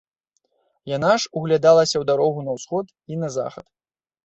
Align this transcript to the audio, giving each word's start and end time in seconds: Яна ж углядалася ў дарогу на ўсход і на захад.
Яна 0.91 1.11
ж 1.25 1.31
углядалася 1.41 1.95
ў 1.99 2.03
дарогу 2.13 2.39
на 2.49 2.59
ўсход 2.59 2.85
і 3.15 3.23
на 3.27 3.33
захад. 3.39 3.65